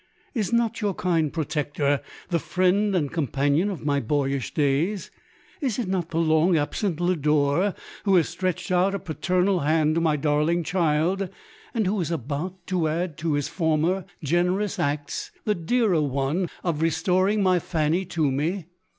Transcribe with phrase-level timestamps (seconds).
[0.33, 5.11] Is not your kind protector, the friend and com panion of my boyish days?
[5.61, 7.75] Is it not the long absent Lodore,
[8.05, 11.29] who has stretched out a pater nal hand to my darling child,
[11.75, 12.83] and who is about 23:2 LODORE.
[12.87, 18.65] to add to his former generous acts, the dearer one of restoring my Fanny tome?